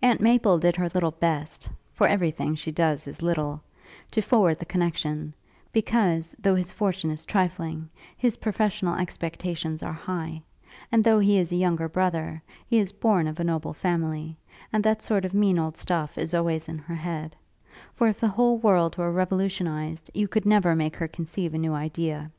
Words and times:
Aunt 0.00 0.22
Maple 0.22 0.56
did 0.56 0.76
her 0.76 0.88
little 0.88 1.10
best 1.10 1.68
for 1.92 2.08
every 2.08 2.30
thing 2.30 2.54
she 2.54 2.72
does 2.72 3.06
is 3.06 3.20
little 3.20 3.60
to 4.10 4.22
forward 4.22 4.58
the 4.58 4.64
connexion; 4.64 5.34
because, 5.70 6.34
though 6.38 6.54
his 6.54 6.72
fortune 6.72 7.10
is 7.10 7.26
trifling, 7.26 7.90
his 8.16 8.38
professional 8.38 8.96
expectations 8.96 9.82
are 9.82 9.92
high; 9.92 10.40
and 10.90 11.04
though 11.04 11.18
he 11.18 11.38
is 11.38 11.52
a 11.52 11.56
younger 11.56 11.90
brother, 11.90 12.42
he 12.68 12.78
is 12.78 12.90
born 12.90 13.26
of 13.28 13.38
a 13.38 13.44
noble 13.44 13.74
family: 13.74 14.34
and 14.72 14.82
that 14.82 15.02
sort 15.02 15.26
of 15.26 15.34
mean 15.34 15.58
old 15.58 15.76
stuff 15.76 16.16
is 16.16 16.32
always 16.32 16.66
in 16.66 16.78
her 16.78 16.94
head; 16.96 17.36
for 17.92 18.08
if 18.08 18.18
the 18.18 18.28
whole 18.28 18.56
world 18.56 18.96
were 18.96 19.12
revolutionized, 19.12 20.10
you 20.14 20.26
could 20.26 20.46
never 20.46 20.74
make 20.74 20.96
her 20.96 21.06
conceive 21.06 21.52
a 21.52 21.58
new 21.58 21.74
idea. 21.74 22.30